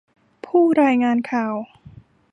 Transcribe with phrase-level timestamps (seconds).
[0.45, 1.55] ผู้รายงานข่าว